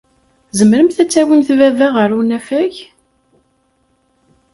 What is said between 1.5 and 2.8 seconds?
baba ɣer unafag?